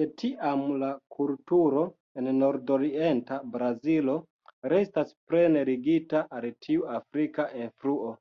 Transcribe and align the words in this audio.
De 0.00 0.04
tiam 0.20 0.60
la 0.82 0.90
kulturo 1.16 1.82
en 2.22 2.28
Nordorienta 2.36 3.40
Brazilo 3.56 4.16
restas 4.74 5.12
plene 5.34 5.66
ligita 5.72 6.24
al 6.40 6.48
tiu 6.70 6.88
afrika 7.02 7.50
influo. 7.66 8.16